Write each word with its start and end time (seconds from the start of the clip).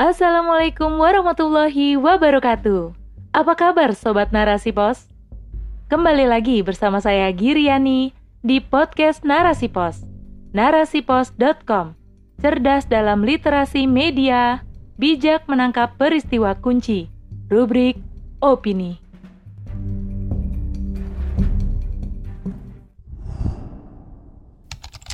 Assalamualaikum 0.00 0.96
warahmatullahi 0.96 2.00
wabarakatuh. 2.00 2.96
Apa 3.36 3.52
kabar 3.52 3.92
sobat 3.92 4.32
Narasi 4.32 4.72
Pos? 4.72 5.04
Kembali 5.92 6.24
lagi 6.24 6.64
bersama 6.64 7.04
saya 7.04 7.28
Giriani 7.36 8.16
di 8.40 8.64
podcast 8.64 9.28
Narasi 9.28 9.68
Pos. 9.68 10.00
Narasipos.com. 10.56 11.92
Cerdas 12.40 12.88
dalam 12.88 13.28
literasi 13.28 13.84
media, 13.84 14.64
bijak 14.96 15.44
menangkap 15.52 15.92
peristiwa 16.00 16.56
kunci. 16.56 17.12
Rubrik 17.52 18.00
opini. 18.40 18.96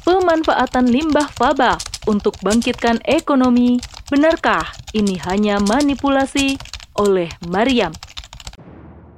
Pemanfaatan 0.06 0.86
limbah 0.86 1.26
faba 1.34 1.74
untuk 2.06 2.38
bangkitkan 2.38 3.02
ekonomi, 3.02 3.82
benarkah 4.06 4.70
ini 4.94 5.18
hanya 5.26 5.58
manipulasi 5.58 6.54
oleh 6.94 7.26
Mariam? 7.50 7.90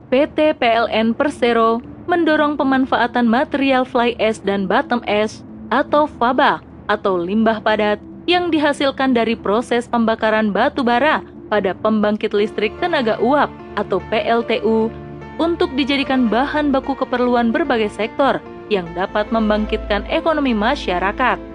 PT 0.09 0.57
PLN 0.57 1.13
Persero 1.13 1.85
mendorong 2.09 2.57
pemanfaatan 2.57 3.29
material 3.29 3.85
fly 3.85 4.17
ash 4.17 4.41
dan 4.41 4.65
bottom 4.65 5.05
ash 5.05 5.45
atau 5.69 6.09
faba 6.09 6.65
atau 6.89 7.21
limbah 7.21 7.61
padat 7.61 8.01
yang 8.25 8.49
dihasilkan 8.49 9.13
dari 9.13 9.37
proses 9.37 9.85
pembakaran 9.85 10.49
batu 10.49 10.81
bara 10.81 11.21
pada 11.53 11.77
pembangkit 11.77 12.33
listrik 12.33 12.73
tenaga 12.81 13.21
uap 13.21 13.53
atau 13.77 14.01
PLTU 14.09 14.89
untuk 15.37 15.69
dijadikan 15.77 16.33
bahan 16.33 16.73
baku 16.73 16.97
keperluan 16.97 17.53
berbagai 17.53 17.93
sektor 17.93 18.41
yang 18.73 18.89
dapat 18.97 19.29
membangkitkan 19.33 20.05
ekonomi 20.09 20.53
masyarakat. 20.53 21.48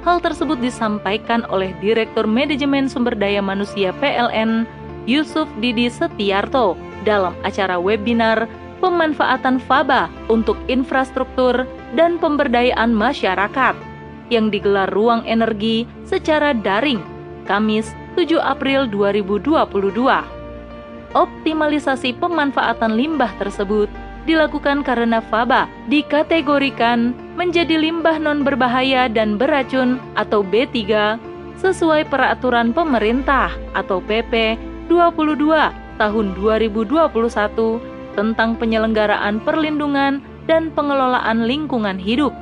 Hal 0.00 0.24
tersebut 0.24 0.56
disampaikan 0.64 1.44
oleh 1.52 1.76
Direktur 1.84 2.24
Manajemen 2.24 2.88
Sumber 2.88 3.12
Daya 3.12 3.44
Manusia 3.44 3.92
PLN, 4.00 4.64
Yusuf 5.04 5.44
Didi 5.60 5.92
Setiarto, 5.92 6.72
dalam 7.04 7.36
acara 7.44 7.76
webinar 7.76 8.48
pemanfaatan 8.80 9.60
FABA 9.60 10.08
untuk 10.32 10.56
infrastruktur 10.72 11.68
dan 11.92 12.16
pemberdayaan 12.16 12.96
masyarakat 12.96 13.76
yang 14.32 14.48
digelar 14.48 14.88
Ruang 14.88 15.20
Energi 15.28 15.84
secara 16.08 16.56
daring 16.56 17.04
Kamis 17.44 17.92
7 18.16 18.40
April 18.40 18.88
2022. 18.88 19.52
Optimalisasi 21.12 22.16
pemanfaatan 22.16 22.96
limbah 22.96 23.34
tersebut 23.36 23.90
dilakukan 24.24 24.80
karena 24.80 25.20
FABA 25.20 25.68
dikategorikan 25.90 27.12
menjadi 27.40 27.80
limbah 27.80 28.20
non 28.20 28.44
berbahaya 28.44 29.08
dan 29.08 29.40
beracun 29.40 29.96
atau 30.12 30.44
B3 30.44 30.76
sesuai 31.56 32.12
peraturan 32.12 32.76
pemerintah 32.76 33.48
atau 33.72 34.04
PP 34.04 34.60
22 34.92 35.48
tahun 35.96 36.26
2021 36.36 37.00
tentang 38.12 38.60
penyelenggaraan 38.60 39.40
perlindungan 39.40 40.20
dan 40.44 40.68
pengelolaan 40.76 41.48
lingkungan 41.48 41.96
hidup. 41.96 42.36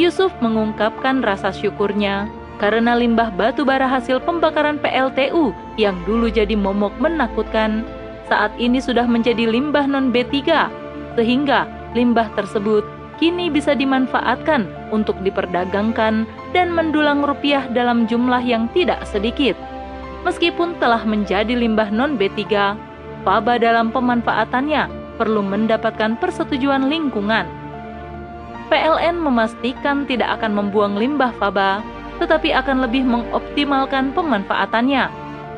Yusuf 0.00 0.32
mengungkapkan 0.40 1.20
rasa 1.20 1.52
syukurnya 1.52 2.32
karena 2.56 2.96
limbah 2.96 3.28
batu 3.36 3.68
bara 3.68 3.84
hasil 3.84 4.24
pembakaran 4.24 4.80
PLTU 4.80 5.52
yang 5.76 5.96
dulu 6.08 6.32
jadi 6.32 6.56
momok 6.56 6.96
menakutkan 6.96 7.84
saat 8.32 8.56
ini 8.56 8.80
sudah 8.80 9.04
menjadi 9.04 9.44
limbah 9.44 9.84
non 9.84 10.08
B3 10.08 10.40
sehingga 11.20 11.68
limbah 11.92 12.32
tersebut 12.32 12.95
kini 13.16 13.48
bisa 13.48 13.72
dimanfaatkan 13.72 14.68
untuk 14.92 15.16
diperdagangkan 15.24 16.28
dan 16.52 16.68
mendulang 16.72 17.24
rupiah 17.24 17.64
dalam 17.72 18.04
jumlah 18.04 18.40
yang 18.44 18.68
tidak 18.76 19.02
sedikit. 19.08 19.56
Meskipun 20.24 20.76
telah 20.82 21.02
menjadi 21.06 21.54
limbah 21.54 21.88
non 21.88 22.18
B3, 22.18 22.44
faba 23.22 23.54
dalam 23.56 23.94
pemanfaatannya 23.94 24.90
perlu 25.16 25.40
mendapatkan 25.40 26.18
persetujuan 26.20 26.90
lingkungan. 26.92 27.46
PLN 28.66 29.22
memastikan 29.22 30.04
tidak 30.10 30.42
akan 30.42 30.58
membuang 30.58 30.98
limbah 30.98 31.30
faba, 31.38 31.80
tetapi 32.18 32.50
akan 32.50 32.82
lebih 32.84 33.06
mengoptimalkan 33.06 34.10
pemanfaatannya. 34.12 35.06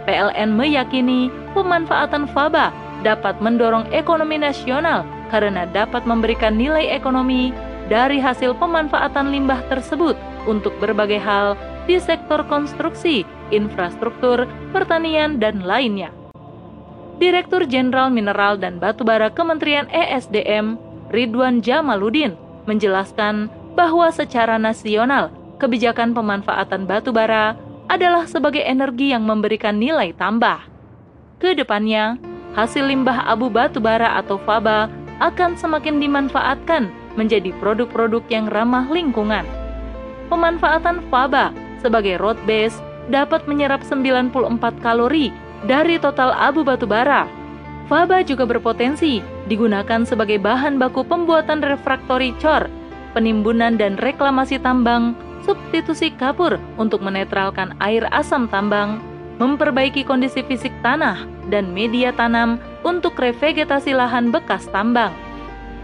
PLN 0.05 0.53
meyakini 0.53 1.33
pemanfaatan 1.57 2.29
faba 2.33 2.73
dapat 3.01 3.41
mendorong 3.41 3.89
ekonomi 3.93 4.41
nasional 4.41 5.05
karena 5.29 5.69
dapat 5.69 6.05
memberikan 6.05 6.57
nilai 6.57 6.89
ekonomi 6.93 7.53
dari 7.89 8.21
hasil 8.21 8.57
pemanfaatan 8.61 9.33
limbah 9.33 9.65
tersebut 9.73 10.17
untuk 10.45 10.77
berbagai 10.81 11.21
hal 11.21 11.57
di 11.89 11.97
sektor 11.97 12.45
konstruksi, 12.45 13.25
infrastruktur, 13.49 14.45
pertanian, 14.77 15.41
dan 15.41 15.65
lainnya. 15.65 16.13
Direktur 17.19 17.67
Jenderal 17.67 18.13
Mineral 18.13 18.61
dan 18.61 18.79
Batubara 18.79 19.33
Kementerian 19.33 19.89
ESDM, 19.91 20.79
Ridwan 21.11 21.65
Jamaludin, 21.65 22.37
menjelaskan 22.69 23.49
bahwa 23.75 24.13
secara 24.13 24.61
nasional, 24.61 25.33
kebijakan 25.59 26.15
pemanfaatan 26.15 26.87
batubara 26.87 27.59
adalah 27.89 28.29
sebagai 28.29 28.63
energi 28.63 29.11
yang 29.11 29.25
memberikan 29.25 29.81
nilai 29.81 30.13
tambah. 30.15 30.61
Ke 31.41 31.57
depannya, 31.57 32.21
hasil 32.53 32.85
limbah 32.87 33.27
abu 33.27 33.49
batubara 33.49 34.15
atau 34.21 34.37
faba 34.45 34.93
akan 35.19 35.59
semakin 35.59 35.99
dimanfaatkan 35.99 36.91
menjadi 37.19 37.51
produk-produk 37.59 38.23
yang 38.31 38.47
ramah 38.47 38.87
lingkungan. 38.87 39.43
Pemanfaatan 40.31 41.03
faba 41.11 41.51
sebagai 41.83 42.19
road 42.23 42.39
base 42.47 42.79
dapat 43.09 43.49
menyerap 43.49 43.83
94 43.83 44.31
kalori 44.85 45.33
dari 45.67 45.99
total 45.99 46.31
abu 46.37 46.63
batu 46.63 46.87
bara. 46.87 47.27
Faba 47.89 48.21
juga 48.21 48.45
berpotensi 48.45 49.25
digunakan 49.49 50.05
sebagai 50.05 50.37
bahan 50.37 50.77
baku 50.77 51.03
pembuatan 51.09 51.65
refraktori 51.65 52.37
cor, 52.37 52.69
penimbunan 53.17 53.81
dan 53.81 53.97
reklamasi 53.97 54.61
tambang, 54.61 55.17
substitusi 55.49 56.13
kapur 56.13 56.61
untuk 56.77 57.01
menetralkan 57.01 57.73
air 57.81 58.05
asam 58.13 58.45
tambang, 58.53 59.01
memperbaiki 59.41 60.05
kondisi 60.05 60.45
fisik 60.45 60.75
tanah 60.85 61.25
dan 61.49 61.73
media 61.73 62.13
tanam 62.13 62.61
untuk 62.87 63.19
revegetasi 63.19 63.95
lahan 63.95 64.31
bekas 64.31 64.67
tambang. 64.71 65.15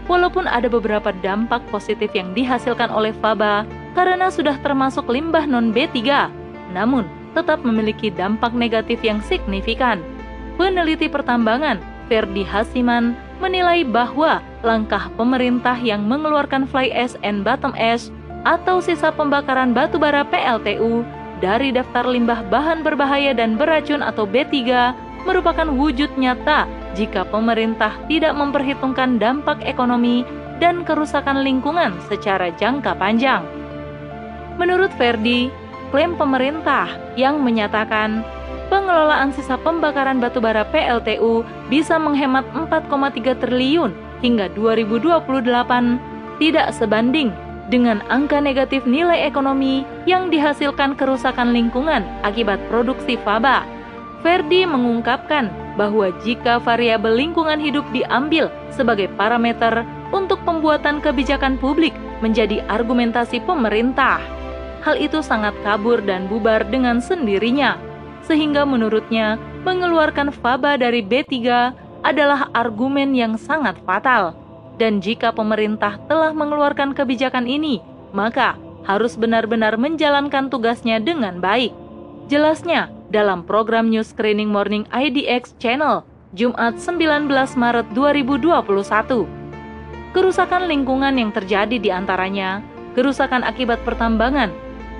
Walaupun 0.05 0.45
ada 0.45 0.69
beberapa 0.69 1.09
dampak 1.25 1.65
positif 1.73 2.13
yang 2.13 2.29
dihasilkan 2.37 2.93
oleh 2.93 3.11
faba 3.17 3.65
karena 3.97 4.29
sudah 4.29 4.59
termasuk 4.61 5.09
limbah 5.09 5.49
non 5.49 5.73
B3, 5.73 6.29
namun 6.75 7.09
tetap 7.33 7.65
memiliki 7.65 8.13
dampak 8.13 8.53
negatif 8.53 9.01
yang 9.01 9.19
signifikan. 9.25 9.99
Peneliti 10.55 11.11
pertambangan 11.11 11.81
Ferdi 12.07 12.45
Hasiman 12.45 13.17
menilai 13.43 13.83
bahwa 13.83 14.39
langkah 14.63 15.11
pemerintah 15.19 15.75
yang 15.75 16.07
mengeluarkan 16.07 16.69
fly 16.69 16.93
ash 16.95 17.17
and 17.25 17.43
bottom 17.43 17.75
ash 17.75 18.07
atau 18.45 18.79
sisa 18.79 19.09
pembakaran 19.11 19.73
batu 19.75 19.97
bara 19.97 20.23
PLTU 20.23 21.03
dari 21.43 21.75
daftar 21.75 22.07
limbah 22.07 22.45
bahan 22.47 22.85
berbahaya 22.85 23.35
dan 23.35 23.59
beracun 23.59 23.99
atau 23.99 24.23
B3 24.23 24.53
merupakan 25.27 25.67
wujud 25.67 26.13
nyata 26.15 26.69
jika 26.95 27.27
pemerintah 27.27 27.93
tidak 28.07 28.33
memperhitungkan 28.33 29.19
dampak 29.19 29.61
ekonomi 29.67 30.23
dan 30.63 30.87
kerusakan 30.87 31.43
lingkungan 31.43 31.91
secara 32.07 32.49
jangka 32.55 32.95
panjang. 32.95 33.43
Menurut 34.55 34.89
Verdi, 34.95 35.51
klaim 35.91 36.15
pemerintah 36.15 36.87
yang 37.19 37.43
menyatakan 37.43 38.23
pengelolaan 38.71 39.35
sisa 39.35 39.59
pembakaran 39.59 40.23
batubara 40.23 40.63
PLTU 40.71 41.43
bisa 41.67 41.99
menghemat 41.99 42.47
4,3 42.55 43.35
triliun 43.43 43.91
hingga 44.23 44.47
2028 44.55 46.39
tidak 46.39 46.67
sebanding 46.71 47.35
dengan 47.67 47.99
angka 48.13 48.39
negatif 48.39 48.85
nilai 48.85 49.25
ekonomi 49.25 49.83
yang 50.05 50.29
dihasilkan 50.29 50.93
kerusakan 50.93 51.51
lingkungan 51.51 52.05
akibat 52.21 52.61
produksi 52.69 53.17
faba. 53.25 53.65
Ferdi 54.21 54.65
mengungkapkan 54.65 55.64
bahwa 55.75 56.11
jika 56.23 56.59
variabel 56.59 57.15
lingkungan 57.15 57.59
hidup 57.59 57.83
diambil 57.91 58.51
sebagai 58.71 59.11
parameter 59.19 59.83
untuk 60.15 60.39
pembuatan 60.47 61.03
kebijakan 61.03 61.59
publik 61.59 61.91
menjadi 62.23 62.63
argumentasi 62.71 63.43
pemerintah, 63.43 64.23
hal 64.81 64.95
itu 64.95 65.19
sangat 65.19 65.51
kabur 65.61 65.99
dan 66.03 66.31
bubar 66.31 66.63
dengan 66.67 67.03
sendirinya. 67.03 67.75
Sehingga 68.25 68.65
menurutnya, 68.65 69.37
mengeluarkan 69.67 70.33
faba 70.33 70.79
dari 70.79 71.05
B3 71.05 71.33
adalah 72.01 72.49
argumen 72.53 73.13
yang 73.13 73.37
sangat 73.37 73.77
fatal. 73.85 74.33
Dan 74.75 74.99
jika 74.99 75.31
pemerintah 75.31 76.01
telah 76.09 76.33
mengeluarkan 76.35 76.97
kebijakan 76.97 77.45
ini, 77.45 77.79
maka 78.11 78.57
harus 78.85 79.17
benar-benar 79.17 79.75
menjalankan 79.75 80.47
tugasnya 80.49 81.01
dengan 81.01 81.41
baik. 81.41 81.73
Jelasnya, 82.29 82.89
dalam 83.09 83.45
program 83.45 83.91
News 83.91 84.13
Screening 84.13 84.49
Morning 84.49 84.85
IDX 84.89 85.57
Channel, 85.61 86.05
Jumat 86.33 86.77
19 86.81 87.29
Maret 87.31 87.87
2021. 87.93 89.25
Kerusakan 90.15 90.71
lingkungan 90.71 91.15
yang 91.19 91.31
terjadi 91.35 91.75
di 91.75 91.89
antaranya, 91.91 92.63
kerusakan 92.95 93.43
akibat 93.43 93.83
pertambangan, 93.83 94.49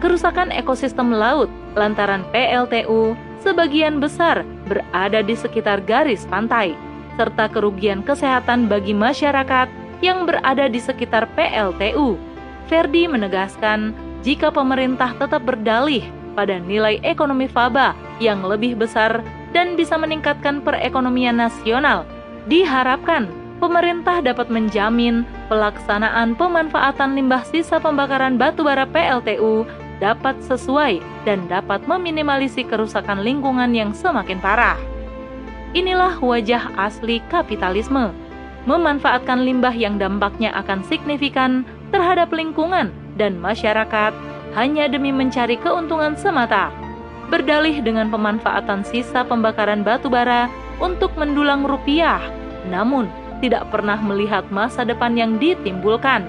kerusakan 0.04 0.52
ekosistem 0.52 1.16
laut 1.16 1.48
lantaran 1.74 2.28
PLTU 2.36 3.16
sebagian 3.40 4.04
besar 4.04 4.44
berada 4.68 5.24
di 5.24 5.36
sekitar 5.38 5.80
garis 5.86 6.28
pantai, 6.28 6.76
serta 7.16 7.48
kerugian 7.48 8.04
kesehatan 8.04 8.68
bagi 8.68 8.92
masyarakat 8.92 9.72
yang 10.04 10.28
berada 10.28 10.68
di 10.68 10.84
sekitar 10.84 11.32
PLTU. 11.34 12.20
Ferdi 12.68 13.06
menegaskan, 13.06 13.94
jika 14.26 14.50
pemerintah 14.50 15.14
tetap 15.16 15.46
berdalih 15.46 16.04
pada 16.36 16.60
nilai 16.60 17.00
ekonomi 17.02 17.48
faba 17.48 17.96
yang 18.20 18.44
lebih 18.44 18.76
besar 18.76 19.24
dan 19.56 19.80
bisa 19.80 19.96
meningkatkan 19.96 20.60
perekonomian 20.60 21.40
nasional, 21.40 22.04
diharapkan 22.52 23.32
pemerintah 23.64 24.20
dapat 24.20 24.52
menjamin 24.52 25.24
pelaksanaan 25.48 26.36
pemanfaatan 26.36 27.16
limbah 27.16 27.48
sisa 27.48 27.80
pembakaran 27.80 28.36
batubara 28.36 28.84
PLTU 28.84 29.64
dapat 30.04 30.36
sesuai 30.44 31.00
dan 31.24 31.48
dapat 31.48 31.88
meminimalisir 31.88 32.68
kerusakan 32.68 33.24
lingkungan 33.24 33.72
yang 33.72 33.96
semakin 33.96 34.44
parah. 34.44 34.76
Inilah 35.72 36.20
wajah 36.20 36.76
asli 36.76 37.24
kapitalisme, 37.32 38.12
memanfaatkan 38.68 39.44
limbah 39.44 39.76
yang 39.76 39.96
dampaknya 39.96 40.52
akan 40.56 40.84
signifikan 40.88 41.64
terhadap 41.96 42.32
lingkungan 42.36 42.92
dan 43.16 43.40
masyarakat 43.40 44.12
hanya 44.56 44.88
demi 44.88 45.12
mencari 45.12 45.60
keuntungan 45.60 46.16
semata. 46.16 46.72
Berdalih 47.28 47.84
dengan 47.84 48.08
pemanfaatan 48.10 48.88
sisa 48.88 49.28
pembakaran 49.28 49.84
batu 49.84 50.08
bara 50.08 50.48
untuk 50.80 51.12
mendulang 51.20 51.68
rupiah, 51.68 52.22
namun 52.72 53.12
tidak 53.44 53.68
pernah 53.70 54.00
melihat 54.00 54.48
masa 54.50 54.88
depan 54.88 55.14
yang 55.20 55.36
ditimbulkan. 55.38 56.24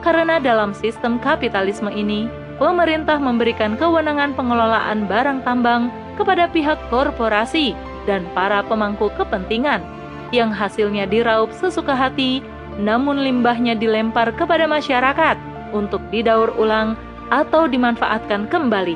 Karena 0.00 0.38
dalam 0.38 0.76
sistem 0.76 1.16
kapitalisme 1.18 1.88
ini, 1.90 2.28
pemerintah 2.60 3.18
memberikan 3.18 3.74
kewenangan 3.74 4.36
pengelolaan 4.36 5.10
barang 5.10 5.42
tambang 5.42 5.90
kepada 6.14 6.46
pihak 6.46 6.78
korporasi 6.92 7.74
dan 8.06 8.22
para 8.36 8.62
pemangku 8.62 9.10
kepentingan 9.16 9.82
yang 10.30 10.52
hasilnya 10.52 11.08
diraup 11.08 11.50
sesuka 11.56 11.96
hati 11.96 12.44
namun 12.78 13.22
limbahnya 13.22 13.78
dilempar 13.78 14.34
kepada 14.34 14.66
masyarakat 14.66 15.38
untuk 15.70 16.02
didaur 16.10 16.50
ulang 16.58 16.98
atau 17.34 17.66
dimanfaatkan 17.66 18.46
kembali. 18.46 18.94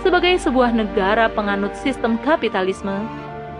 Sebagai 0.00 0.40
sebuah 0.40 0.72
negara 0.72 1.28
penganut 1.28 1.76
sistem 1.76 2.16
kapitalisme, 2.24 3.04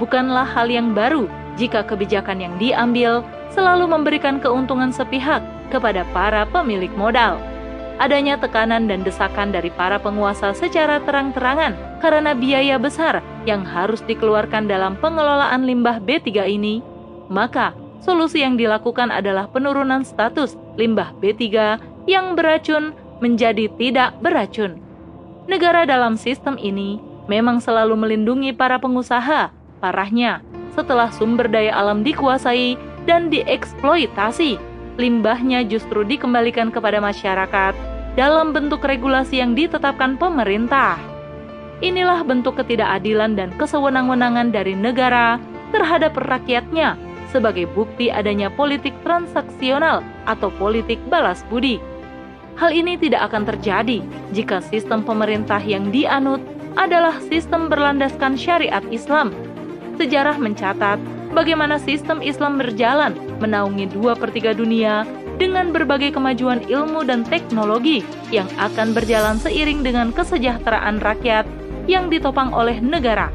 bukanlah 0.01 0.49
hal 0.49 0.73
yang 0.73 0.97
baru 0.97 1.29
jika 1.61 1.85
kebijakan 1.85 2.41
yang 2.41 2.55
diambil 2.57 3.21
selalu 3.53 3.85
memberikan 3.85 4.41
keuntungan 4.41 4.89
sepihak 4.89 5.45
kepada 5.69 6.09
para 6.17 6.49
pemilik 6.49 6.93
modal 6.97 7.37
adanya 7.97 8.37
tekanan 8.37 8.89
dan 8.89 9.01
desakan 9.03 9.53
dari 9.53 9.73
para 9.73 9.97
penguasa 9.97 10.53
secara 10.53 11.01
terang-terangan 11.05 11.77
karena 12.05 12.37
biaya 12.37 12.77
besar 12.77 13.25
yang 13.49 13.65
harus 13.65 14.05
dikeluarkan 14.05 14.69
dalam 14.69 15.01
pengelolaan 15.01 15.65
limbah 15.65 16.01
B3 16.05 16.45
ini, 16.53 16.85
maka 17.33 17.73
solusi 18.05 18.45
yang 18.45 18.61
dilakukan 18.61 19.09
adalah 19.09 19.49
penurunan 19.49 20.05
status 20.05 20.61
limbah 20.77 21.17
B3 21.19 21.45
yang 22.07 22.37
beracun 22.37 22.93
menjadi 23.21 23.71
tidak 23.81 24.17
beracun. 24.21 24.81
Negara 25.47 25.87
dalam 25.87 26.19
sistem 26.19 26.59
ini 26.59 26.99
memang 27.31 27.63
selalu 27.63 27.95
melindungi 27.95 28.51
para 28.51 28.83
pengusaha. 28.83 29.55
Parahnya, 29.79 30.43
setelah 30.75 31.13
sumber 31.15 31.47
daya 31.47 31.77
alam 31.77 32.03
dikuasai 32.03 32.75
dan 33.07 33.31
dieksploitasi, 33.31 34.59
limbahnya 34.99 35.63
justru 35.65 36.03
dikembalikan 36.03 36.73
kepada 36.73 36.99
masyarakat 36.99 37.77
dalam 38.17 38.51
bentuk 38.51 38.83
regulasi 38.83 39.45
yang 39.45 39.53
ditetapkan 39.53 40.17
pemerintah. 40.17 40.97
Inilah 41.85 42.25
bentuk 42.25 42.57
ketidakadilan 42.57 43.37
dan 43.37 43.53
kesewenang-wenangan 43.61 44.49
dari 44.49 44.73
negara 44.73 45.37
terhadap 45.77 46.17
rakyatnya 46.17 46.97
sebagai 47.29 47.69
bukti 47.77 48.09
adanya 48.09 48.49
politik 48.49 48.97
transaksional 49.05 50.01
atau 50.25 50.49
politik 50.57 50.97
balas 51.13 51.45
budi. 51.53 51.77
Hal 52.57 52.73
ini 52.73 52.97
tidak 52.97 53.29
akan 53.29 53.45
terjadi 53.45 54.01
jika 54.33 54.65
sistem 54.65 55.05
pemerintah 55.05 55.61
yang 55.61 55.93
dianut 55.93 56.41
adalah 56.81 57.21
sistem 57.29 57.69
berlandaskan 57.69 58.33
syariat 58.37 58.81
Islam. 58.89 59.33
Sejarah 60.01 60.41
mencatat 60.41 60.97
bagaimana 61.37 61.77
sistem 61.77 62.25
Islam 62.25 62.57
berjalan 62.57 63.13
menaungi 63.45 63.93
dua 63.93 64.17
per 64.17 64.33
tiga 64.33 64.57
dunia 64.57 65.05
dengan 65.37 65.69
berbagai 65.69 66.17
kemajuan 66.17 66.65
ilmu 66.65 67.05
dan 67.05 67.29
teknologi 67.29 68.01
yang 68.33 68.49
akan 68.57 68.97
berjalan 68.97 69.37
seiring 69.37 69.85
dengan 69.85 70.09
kesejahteraan 70.17 70.97
rakyat 71.05 71.45
yang 71.85 72.09
ditopang 72.09 72.57
oleh 72.57 72.81
negara. 72.81 73.29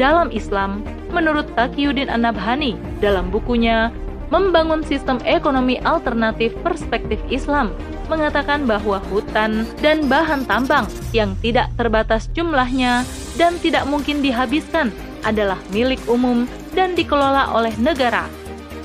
Dalam 0.00 0.32
Islam, 0.32 0.80
menurut 1.12 1.48
Taqiyuddin 1.52 2.08
An-Nabhani 2.08 2.80
dalam 3.04 3.28
bukunya 3.28 3.92
Membangun 4.28 4.84
Sistem 4.84 5.16
Ekonomi 5.24 5.80
Alternatif 5.88 6.52
Perspektif 6.60 7.16
Islam, 7.32 7.72
mengatakan 8.08 8.64
bahwa 8.64 8.98
hutan 9.12 9.68
dan 9.84 10.08
bahan 10.08 10.48
tambang 10.48 10.88
yang 11.12 11.36
tidak 11.44 11.68
terbatas 11.76 12.26
jumlahnya 12.32 13.04
dan 13.36 13.54
tidak 13.60 13.84
mungkin 13.84 14.24
dihabiskan 14.24 14.90
adalah 15.22 15.60
milik 15.70 16.00
umum 16.08 16.48
dan 16.72 16.96
dikelola 16.96 17.52
oleh 17.52 17.72
negara 17.76 18.26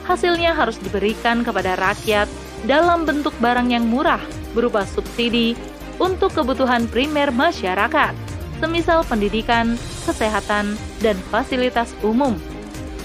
hasilnya 0.04 0.52
harus 0.52 0.76
diberikan 0.80 1.42
kepada 1.42 1.80
rakyat 1.80 2.28
dalam 2.68 3.04
bentuk 3.08 3.36
barang 3.40 3.72
yang 3.72 3.88
murah 3.88 4.22
berupa 4.56 4.88
subsidi 4.88 5.56
untuk 6.00 6.36
kebutuhan 6.36 6.88
primer 6.90 7.32
masyarakat, 7.32 8.14
semisal 8.60 9.04
pendidikan, 9.08 9.76
kesehatan, 10.08 10.76
dan 11.00 11.18
fasilitas 11.32 11.92
umum. 12.04 12.36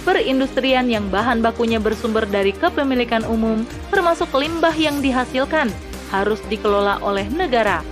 Perindustrian 0.07 0.89
yang 0.89 1.05
bahan 1.13 1.45
bakunya 1.45 1.77
bersumber 1.77 2.25
dari 2.25 2.57
kepemilikan 2.57 3.29
umum, 3.29 3.69
termasuk 3.93 4.31
limbah 4.33 4.73
yang 4.73 5.05
dihasilkan, 5.05 5.69
harus 6.11 6.41
dikelola 6.49 7.01
oleh 7.05 7.29
negara. 7.29 7.85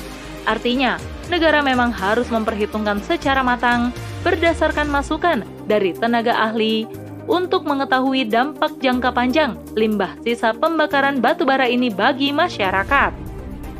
Artinya, 0.47 0.97
negara 1.29 1.61
memang 1.61 1.91
harus 1.91 2.31
memperhitungkan 2.31 3.03
secara 3.03 3.43
matang 3.43 3.91
berdasarkan 4.23 4.91
masukan 4.91 5.47
dari 5.71 5.95
tenaga 5.95 6.35
ahli, 6.35 6.87
untuk 7.27 7.67
mengetahui 7.67 8.27
dampak 8.27 8.79
jangka 8.79 9.11
panjang 9.11 9.59
limbah 9.75 10.15
sisa 10.23 10.55
pembakaran 10.55 11.19
batu 11.19 11.43
bara 11.43 11.67
ini 11.67 11.91
bagi 11.91 12.31
masyarakat. 12.31 13.13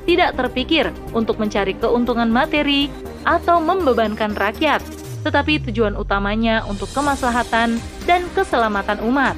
Tidak 0.07 0.31
terpikir 0.39 0.91
untuk 1.15 1.39
mencari 1.43 1.75
keuntungan 1.75 2.31
materi 2.31 2.87
atau 3.27 3.59
membebankan 3.59 4.39
rakyat, 4.39 4.79
tetapi 5.27 5.59
tujuan 5.67 5.99
utamanya 5.99 6.63
untuk 6.71 6.87
kemaslahatan 6.95 7.83
dan 8.07 8.23
keselamatan 8.35 9.03
umat. 9.03 9.35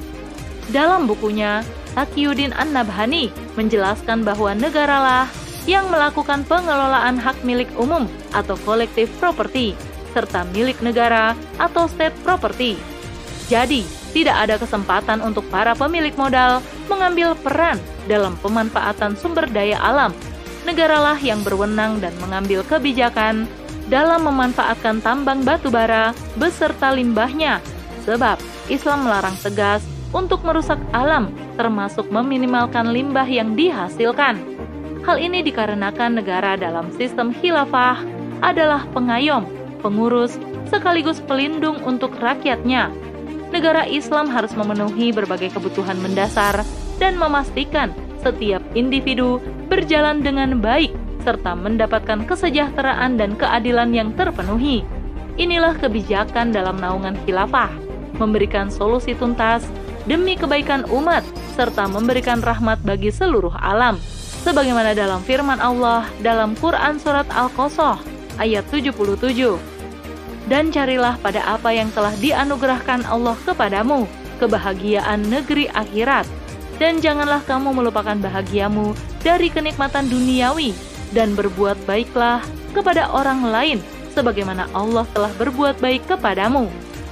Dalam 0.69 1.09
bukunya, 1.09 1.65
Taqiyuddin 1.97 2.53
An-Nabhani 2.53 3.33
menjelaskan 3.57 4.21
bahwa 4.21 4.53
negaralah 4.53 5.25
yang 5.69 5.89
melakukan 5.93 6.45
pengelolaan 6.49 7.21
hak 7.21 7.41
milik 7.45 7.69
umum 7.77 8.09
atau 8.33 8.57
kolektif 8.65 9.09
properti, 9.21 9.77
serta 10.15 10.45
milik 10.55 10.81
negara 10.81 11.37
atau 11.61 11.85
state 11.85 12.15
property. 12.25 12.73
Jadi, 13.49 13.85
tidak 14.09 14.35
ada 14.45 14.55
kesempatan 14.57 15.21
untuk 15.21 15.45
para 15.53 15.77
pemilik 15.77 16.13
modal 16.17 16.61
mengambil 16.89 17.37
peran 17.37 17.77
dalam 18.09 18.33
pemanfaatan 18.41 19.13
sumber 19.13 19.45
daya 19.49 19.77
alam. 19.77 20.13
Negaralah 20.65 21.17
yang 21.21 21.41
berwenang 21.45 22.01
dan 22.01 22.13
mengambil 22.21 22.65
kebijakan 22.65 23.45
dalam 23.89 24.21
memanfaatkan 24.25 25.01
tambang 25.01 25.41
batu 25.41 25.73
bara 25.73 26.13
beserta 26.37 26.93
limbahnya, 26.93 27.57
sebab 28.05 28.37
Islam 28.69 29.05
melarang 29.09 29.33
tegas 29.41 29.81
untuk 30.13 30.41
merusak 30.45 30.77
alam, 30.93 31.29
termasuk 31.59 32.07
meminimalkan 32.07 32.95
limbah 32.95 33.27
yang 33.27 33.59
dihasilkan. 33.59 34.39
Hal 35.03 35.19
ini 35.19 35.43
dikarenakan 35.43 36.23
negara 36.23 36.55
dalam 36.55 36.87
sistem 36.95 37.35
khilafah 37.35 37.99
adalah 38.39 38.87
pengayom, 38.95 39.43
pengurus, 39.83 40.39
sekaligus 40.71 41.19
pelindung 41.19 41.83
untuk 41.83 42.15
rakyatnya 42.15 42.95
negara 43.49 43.85
Islam 43.89 44.29
harus 44.29 44.53
memenuhi 44.53 45.09
berbagai 45.09 45.53
kebutuhan 45.57 45.97
mendasar 45.99 46.61
dan 47.01 47.17
memastikan 47.17 47.93
setiap 48.21 48.61
individu 48.77 49.41
berjalan 49.67 50.21
dengan 50.21 50.61
baik 50.61 50.93
serta 51.25 51.57
mendapatkan 51.57 52.23
kesejahteraan 52.23 53.19
dan 53.19 53.35
keadilan 53.35 53.91
yang 53.91 54.09
terpenuhi. 54.15 54.87
Inilah 55.39 55.75
kebijakan 55.79 56.51
dalam 56.51 56.79
naungan 56.79 57.15
khilafah, 57.23 57.71
memberikan 58.19 58.67
solusi 58.67 59.15
tuntas 59.15 59.63
demi 60.09 60.33
kebaikan 60.33 60.89
umat 60.89 61.21
serta 61.53 61.85
memberikan 61.85 62.41
rahmat 62.41 62.81
bagi 62.81 63.13
seluruh 63.13 63.53
alam. 63.61 64.01
Sebagaimana 64.41 64.97
dalam 64.97 65.21
firman 65.21 65.61
Allah 65.61 66.09
dalam 66.25 66.57
Quran 66.57 66.97
Surat 66.97 67.29
Al-Qasah 67.29 68.01
ayat 68.41 68.65
77 68.73 69.21
dan 70.49 70.73
carilah 70.73 71.13
pada 71.21 71.45
apa 71.45 71.69
yang 71.69 71.93
telah 71.93 72.11
dianugerahkan 72.17 73.05
Allah 73.05 73.37
kepadamu, 73.45 74.09
kebahagiaan 74.41 75.21
negeri 75.29 75.69
akhirat. 75.69 76.25
Dan 76.81 77.03
janganlah 77.03 77.43
kamu 77.45 77.75
melupakan 77.75 78.15
bahagiamu 78.17 78.95
dari 79.19 79.51
kenikmatan 79.51 80.07
duniawi, 80.07 80.71
dan 81.11 81.35
berbuat 81.35 81.75
baiklah 81.83 82.41
kepada 82.71 83.11
orang 83.11 83.45
lain 83.45 83.77
sebagaimana 84.15 84.65
Allah 84.71 85.05
telah 85.13 85.29
berbuat 85.37 85.77
baik 85.83 86.07
kepadamu. 86.07 86.71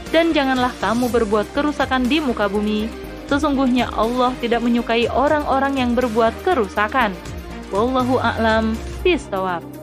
Dan 0.09 0.31
janganlah 0.31 0.71
kamu 0.79 1.11
berbuat 1.11 1.51
kerusakan 1.51 2.07
di 2.07 2.23
muka 2.23 2.47
bumi. 2.47 2.87
Sesungguhnya 3.27 3.91
Allah 3.91 4.31
tidak 4.39 4.63
menyukai 4.63 5.11
orang-orang 5.11 5.83
yang 5.83 5.91
berbuat 5.93 6.31
kerusakan. 6.47 7.11
Wallahu 7.75 8.15
a'lam 8.23 8.71
bishawab. 9.03 9.76